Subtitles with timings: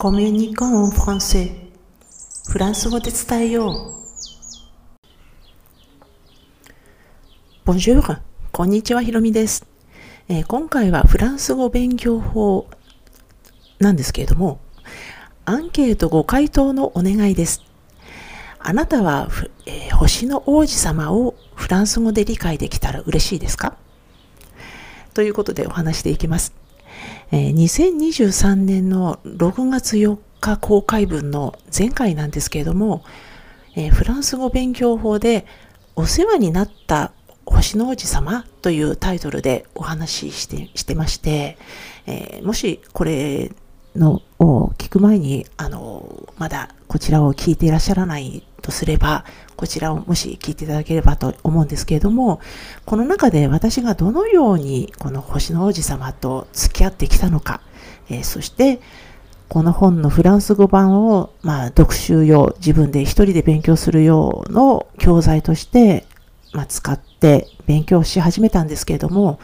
[0.00, 1.50] コミュニコンフランセ
[2.48, 3.96] フランス語で伝えよ
[7.66, 7.68] う。
[7.68, 8.20] Bonjour!
[8.52, 9.66] こんにちは、ひろみです、
[10.28, 12.68] えー、今回はフランス語勉強法
[13.80, 14.60] なんですけれども、
[15.44, 17.64] アンケートご回答のお願いです。
[18.60, 19.28] あなたは、
[19.66, 23.76] えー、星の王子様をフランス語で理解できたら嬉しいですか
[25.12, 26.57] ということでお話していきます。
[27.30, 33.04] えー、2023年の6月4日公開分の前回なんですけれども、
[33.76, 35.46] え、フランス語勉強法で
[35.94, 37.12] お世話になった
[37.44, 41.58] 星の王子様というタイトルでお話ししてしてまして、
[42.06, 43.50] えー、もしこれ
[43.96, 49.24] のを聞く前に、あの、まだこちらを聞いていらっしゃらないとすれば、
[49.56, 52.40] こちらをもし聞いていただければと思うんですけれども、
[52.84, 57.60] この中で私がどのようにこの星の王子様と付き合ってきたのか、
[58.08, 58.80] えー、そして
[59.48, 66.04] この本のフランス語版を、まあ、読習用、自分で一人で勉強するようの教材として、
[66.52, 69.40] まあ、使って勉強し始めたんですけれども、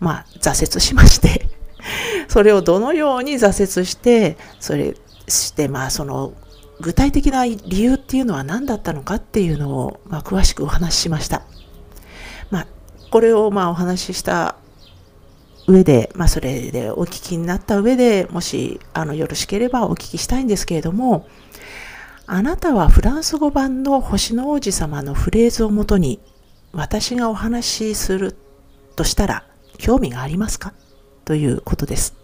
[0.00, 1.46] まあ、挫折しまして
[2.28, 4.96] それをどのように挫折して、それ
[5.28, 6.32] して、まあ、その
[6.80, 11.42] 具体的な理由っていうのは何だったのかっていうのを、まあ、詳しくお話ししました。
[12.50, 12.66] まあ、
[13.10, 14.56] これをまあお話しした
[15.66, 21.26] 上で、まあ、それでお聞きになった上でもしあのよろしければお聞きしたいんですけれども、
[22.26, 26.20] あなたはフランス語版の星の王子様のフレーズをもとに
[26.72, 28.36] 私がお話しする
[28.96, 29.46] としたら
[29.78, 30.72] 興味がありますか？
[31.24, 32.14] ということです。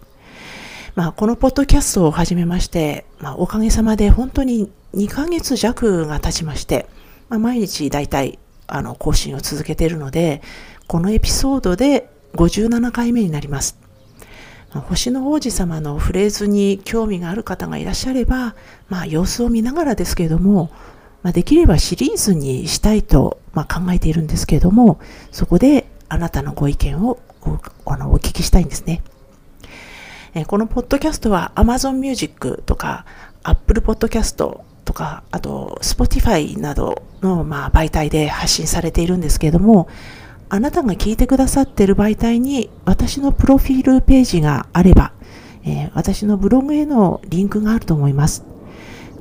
[0.95, 6.87] まあ、このポッドキャストを始めまして、まあ、おかげさまで本当に2ヶ月弱が経ちまして、
[7.29, 10.41] まあ、毎日だいたいあの更新を続けているので、
[10.87, 13.77] このエピソードで57回目になります。
[14.73, 18.55] ま、星の王子様のフレーズに興味がある方がいらっしゃれば、
[18.89, 20.71] まあ、様子を見ながらですけれども、
[21.23, 24.99] まあ、できればシリーズにしたいと、まあ、考えているんですけれども、
[25.31, 27.57] そこであなたのご意見をお
[27.89, 29.01] あのお聞きしたいんですね。
[30.33, 33.05] えこのポッドキャストは Amazon Music とか
[33.43, 39.87] Apple Podcast とか、あと Spotify などの、まあ、媒体で発信されているんですけれども、
[40.49, 45.13] あなたが聞いてくださっている媒体に私のプロフィールページがあれば、
[45.63, 48.43] えー、私のブログへのリンクがあると思います。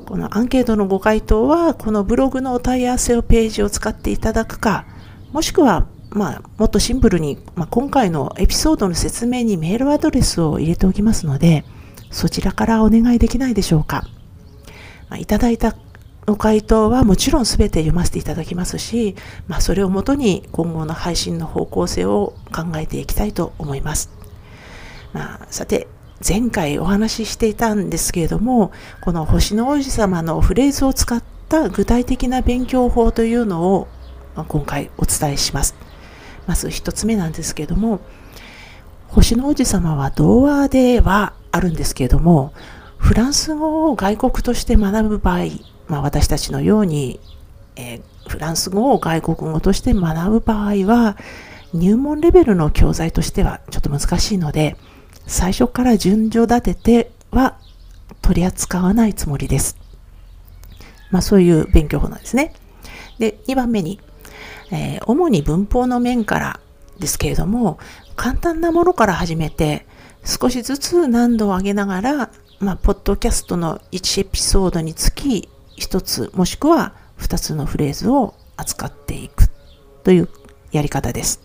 [0.07, 4.87] このアンケートのご回答は、このブログのお問い合わせをページを使っていただくか、
[5.33, 11.65] もしくはまあ、もっとシンプルに、まあ、今回のエピソードの説明にメールアドレスを入れておきますので、
[12.11, 14.05] そちらからお願いできないでしょうか。
[15.09, 15.77] まあ、いただいた
[16.27, 19.17] お回答はもちろん全て読ませていただきますし、
[19.49, 24.11] まあ、それをもとに今後の配信の方向性を考えていきたいと思います。
[25.13, 25.89] まあ、さて、
[26.27, 33.89] 前回お話ししていたんですけれども、この星の王子様のフレーズを使った具体的な勉強法というのを
[34.49, 35.75] 今回お伝えします。
[36.47, 38.01] まず一つ目なんですけれども、
[39.09, 42.53] 星の王子様は童話ではあるんですけれども、
[42.97, 45.47] フランス語を外国として学ぶ場合、
[45.89, 47.19] まあ、私たちのように、
[47.77, 51.17] えー、フランス語を外国語として学ぶ場合は、
[51.73, 54.77] 入門レベルの教材としてはちょっと難しいので、
[55.27, 57.57] 最初から順序立てては
[58.23, 59.77] 取り扱わないつもりです。
[61.11, 62.55] まあそういう勉強法なんですね。
[63.19, 64.01] で、2番目に、
[64.71, 66.61] えー、主に文法の面から
[66.99, 67.79] ですけれども、
[68.17, 69.87] 簡単なものから始めて、
[70.25, 75.49] 少しずつ難度を上げながら、まあ、ポッドキャストの1エピソードにつき
[75.79, 79.49] 1つ、もしくは2つのフレーズを扱っていく
[80.05, 80.29] という
[80.73, 81.41] やり方です。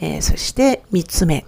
[0.00, 1.46] えー、そして3つ目。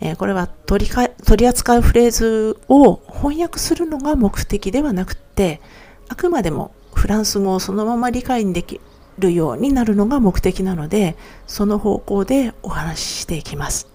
[0.00, 5.60] えー、これは取りか取り扱うフレーズを翻訳するのが目的ではなくて、
[6.08, 8.80] あくまでもフランス語をそのまま理解でき
[9.18, 11.16] るようになるのが目的なので、
[11.46, 13.88] その方向でお話ししていきます。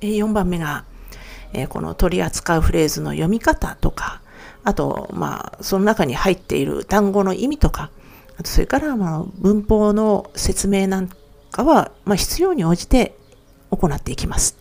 [0.00, 0.84] 4番目が、
[1.68, 4.20] この取り扱うフレーズの読み方とか、
[4.64, 7.90] あと、まあ、その中に入っている単語の意味とか、
[8.38, 11.10] あとそれから、まあ、文法の説明なん
[11.50, 13.14] かは、まあ、必要に応じて
[13.70, 14.56] 行っていきます。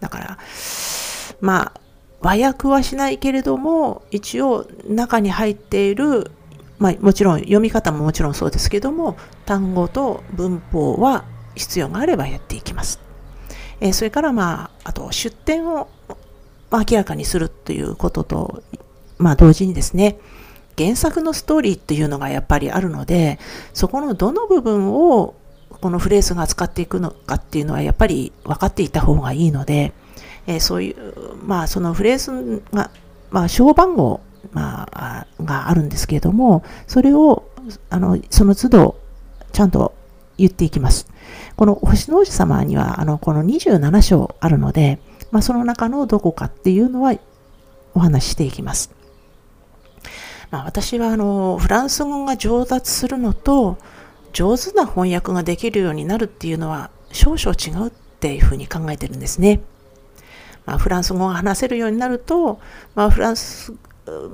[0.00, 0.38] だから、
[1.40, 1.80] まあ、
[2.22, 6.30] 和訳はしないけれども、一応中に入っている
[6.80, 11.24] まあ、もちろん読み方ももちろんそうですけども単語と文法は
[11.54, 12.98] 必要があればやっていきます。
[13.80, 15.88] え、それからまああと出典を
[16.72, 18.62] 明らかにするということと、
[19.18, 20.18] まあ、同時にですね
[20.78, 23.38] 原作のストーリーっていうのがやっぱりあるので
[23.74, 25.34] そこのどの部分を
[25.80, 29.92] このフレーズが使っていくのかっていうのはやっぱり分かっていた方がいいので、
[30.46, 30.96] え、そういう、
[31.44, 32.90] まあ、そのフレーズが、
[33.30, 34.20] まあ、小番号、
[34.52, 37.44] まあ、があるんですけれども、それを、
[37.90, 38.96] あの、その都度、
[39.52, 39.94] ちゃんと
[40.38, 41.06] 言っていきます。
[41.56, 44.98] この星の王子様には、あの、この27章あるので、
[45.30, 47.14] まあ、その中のどこかっていうのは
[47.94, 48.90] お話ししていきます。
[50.50, 53.78] まあ、私はあのフランス語が上達するのと
[54.32, 59.60] 上手な翻訳ができるようになるっていうのは少々違うっていうふうに考えてるんですね。
[60.66, 62.60] まあ、フランス語が話せるようになると、
[62.94, 63.72] まあ、フランス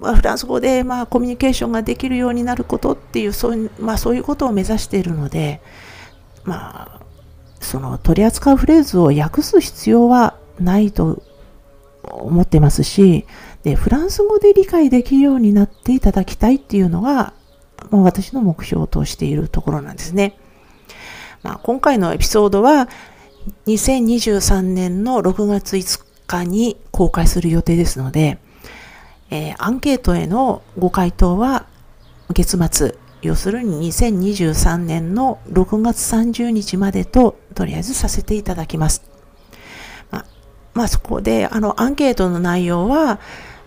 [0.00, 5.60] まあ、フランス語でまあコミュニケーションができるようになることっていうそう,、まあ、そういうことを目指しているので、
[6.44, 7.00] まあ、
[7.60, 11.22] その取り扱うフレーズを訳す必要はないと
[12.02, 13.26] 思ってますし
[13.64, 17.34] でフランス語で理解できるようになっていただきたいっていうのが、
[17.90, 20.38] まあ、私の目標としているところなんですね。
[21.42, 22.88] まあ、今回のエピソードは
[23.66, 28.38] 2023年の6月5日に公開する予定ですので、
[29.30, 31.66] えー、アンケートへのご回答は
[32.32, 39.02] 月末、要するに2023年の6月30日までととりあえずさせていただきます。
[40.10, 40.24] ま、
[40.74, 43.20] まあ、そこであのアンケートの内容は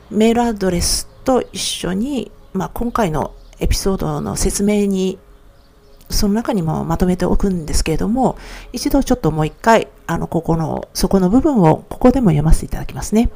[0.10, 5.20] メールアドレスと一緒に、まあ、今回のエピソードの説明に
[6.10, 8.38] その中にもまとめておくんですけれども、
[8.74, 13.30] 一度ちょっともう一回、あの、ここの、そこの部分をここでも読ませていただきますね。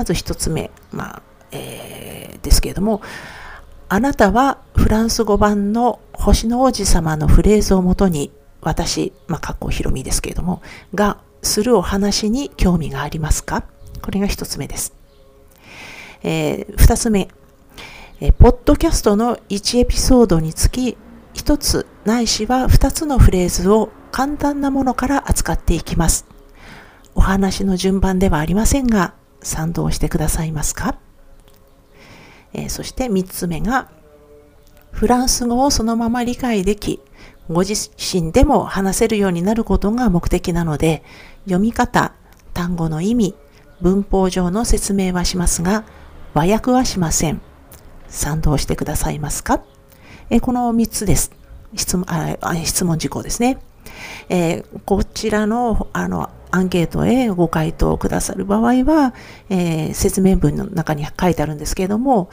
[0.00, 3.02] まず一つ目、まあ、えー、ですけれども、
[3.90, 8.32] あなたはフランス語版の星の王子様のフレーズをもとに、
[8.62, 10.62] 私、まあ、かっこひろみですけれども、
[10.94, 13.64] がするお話に興味がありますか？
[14.00, 14.94] これが一つ目です。
[16.22, 17.28] えー、二つ目、
[18.20, 20.96] えー、ポッドキャストの1エピソードにつき、
[21.34, 26.24] 一つないしは二つのフレーズを簡単なものから扱っていきます。
[27.14, 30.96] お話の順番ではありませんが、賛同してくださいますか、
[32.52, 33.90] えー、そして三つ目が、
[34.92, 37.00] フランス語をそのまま理解でき、
[37.48, 41.02] ご自身でも話せるようになることが目的なので、
[41.44, 42.12] 読み方、
[42.54, 43.34] 単語の意味、
[43.80, 45.84] 文法上の説明はしますが、
[46.34, 47.40] 和訳はしません。
[48.08, 49.62] 賛同してくださいますか？
[50.30, 51.32] えこの3つです。
[51.74, 53.58] 質問あ質問事項ですね。
[54.28, 59.14] えー、こちらのあのアンケートへご回答くださる場合は、
[59.48, 62.30] えー、説明文の中に書いてあるんですけれども、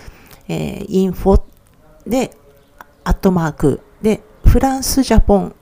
[0.48, 1.42] えー、info
[2.06, 2.36] で、
[3.04, 5.56] アットマークで、フランスジャポン、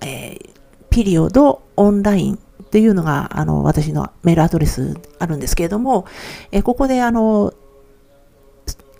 [0.00, 0.50] えー、
[0.90, 2.38] ピリオドオンラインっ
[2.68, 6.06] ていうのが、あの、私のメールアドレスあるんですけれども、
[6.50, 7.54] えここで、あの、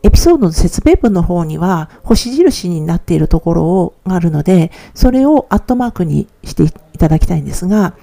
[0.03, 6.63] エピソードの説明文の方には星印になっているところがあるので、それをアットマークにして
[6.97, 7.95] いただきたいんですが、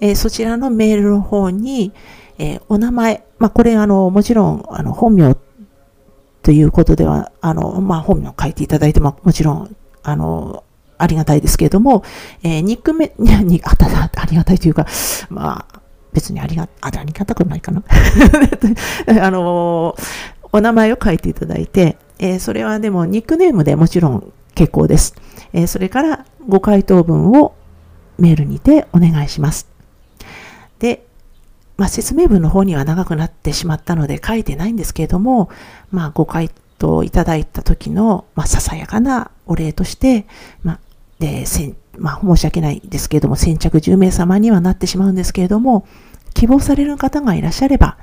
[0.00, 1.92] えそちらのメールの方に、
[2.38, 5.36] えお名前、まあ、これあの、もちろん、あの、本名
[6.42, 10.64] ということでは、あの、まあ、本名を書いていただいても、もちろん、あの、
[10.98, 12.02] ありがたいですけれども、
[12.42, 14.86] えー、ニックメ、 に、あた、ありがたいというか、
[15.28, 15.80] まあ、
[16.12, 17.82] 別にありが、あありがたくないかな。
[19.22, 19.94] あの、
[20.52, 25.14] お名前を書いていただいて、えー、それはでもニックネームでもちろん結構です。
[25.52, 27.54] えー、それからご回答文を
[28.20, 29.68] メールにてお願いします。
[30.78, 31.04] で、
[31.76, 35.48] まあ、説明文の方には長くなってしまったので書いてないんですけれども、
[35.90, 40.26] まあ、ご回答いただいた時の、まあ、ささやかなお礼として、
[40.62, 40.80] まあ、
[41.18, 41.44] で、
[41.98, 45.86] まあ、申し訳ないですけれども、先着10名様にはなってしまうんですけれども、
[46.34, 47.96] 希望される方がいらっしゃれば、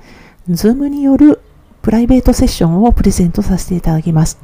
[0.49, 1.41] ズームによる
[1.81, 4.39] プライベートセッションをプレゼントさせていただきます。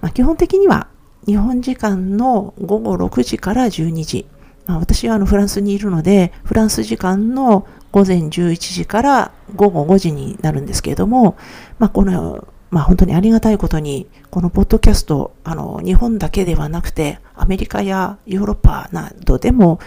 [0.00, 0.88] まあ、基本的には、
[1.26, 4.26] 日本時間の午後6時から12時。
[4.68, 11.36] まあ、私はあのフランスにいるので、フランス時間の午前11時から午後5時になるんですけれども、
[11.80, 19.80] まあ、このまあ本当にありがたいことに、このポッドキャスト、あの、日本だけではなくて、アメリカやヨーロッパなどでも、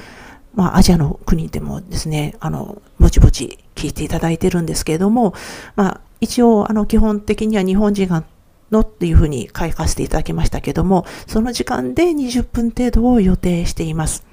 [0.56, 5.36] まあアジアの国でもですね、あの、ぼちぼち聞いていただいてるんですけれども、
[5.76, 8.24] まあ一応、あの、基本的には日本人が
[8.72, 14.31] のっていうふうに書かせていただきましたけども、その時間で20分程度を予定しています。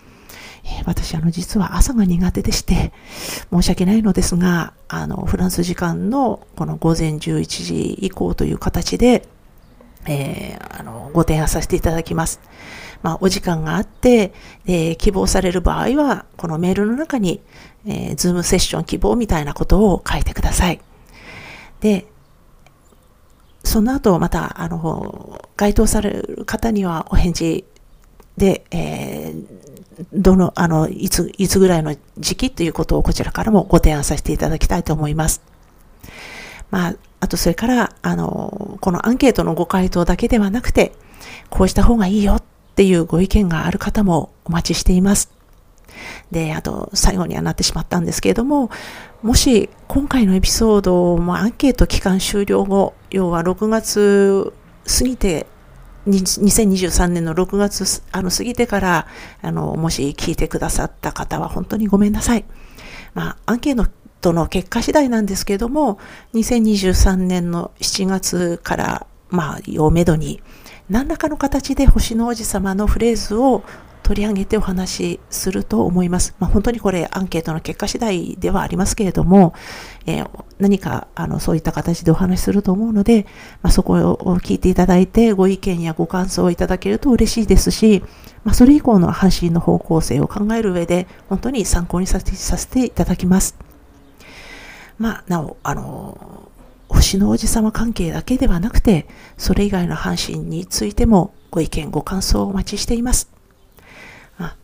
[0.88, 2.92] 私、あの、実は朝が苦手でして、
[3.52, 9.28] 申し訳ないのですが、あの、フランス時間のこの午前11時以降という形で、
[10.06, 12.40] えー、あの、ご提案させていただきます。
[13.02, 14.32] まあ、お時間があって、
[14.66, 17.40] えー、希望される場合は、このメールの中に、
[17.86, 20.80] えー、ズームセッション希望みたいなことを書いてください。
[21.80, 22.06] で、
[23.62, 27.64] その後、また、あの、該当される方にはお返事
[28.38, 29.77] で、えー、
[30.12, 35.42] どの、あの、いつ、いつぐらいの時期ということをこちらからもご提案させていただきたいと思います。
[36.70, 40.92] まあ、あとそれから、あの、このアンケートのご回答だけではなくて、
[41.50, 42.42] こうした方がいいよっ
[42.76, 45.30] ていうご意見がある方もお待ちしています。
[46.30, 48.70] で、あと、最後にはなってしまったんですけれども、
[49.22, 54.52] もし今回のエピソードもアンケート期間終了後、要は6月
[54.86, 55.46] 過ぎて、
[56.08, 59.06] 2023年の6月あの過ぎてから、
[59.42, 62.44] あの、もし聞いてくださった方は本当にごめんなさい。
[63.14, 65.98] まあ、アンケートの結果次第なんですけれども、
[66.34, 70.40] 2023年の7月から、まあ、をめどに、
[70.88, 73.62] 何らかの形で星の王子様のフレーズを
[74.08, 76.34] 取り上げてお話しすると思います。
[76.38, 79.52] まあ、本当にこれアンケートの結果次第ではありますけれども、
[80.06, 83.26] えー、何かあのそういった形でお話しすると思うので、
[83.60, 88.02] まあ、そこを聞いていただいてご意見やご感想をいただけると嬉しいですし、
[88.44, 93.58] まあ、それ以降の発信の方向性を考える上で本当に参考にさせていただきます。
[94.96, 96.50] まあ、なお、あの、
[96.88, 103.37] 星の王子様関係だけではなくて、それ以外の阪神についてもご意見、ご感想をお待ちしています。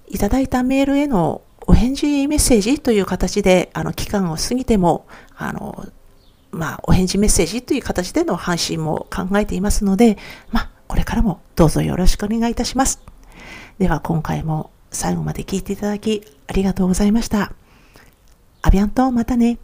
[0.09, 5.07] いただいたメールへのお返事メッセージという形で、あの、期間を過ぎても、
[5.37, 5.87] あの、
[6.51, 10.19] まあ、お返事メッセージという形での配信も考えていますので、
[10.53, 13.03] まあ、これからもどうぞよろしくお願いいたします。
[13.79, 17.53] では、今回も最後まで聞いていただきありがとうございました。
[18.63, 19.59] アビアンとまたね。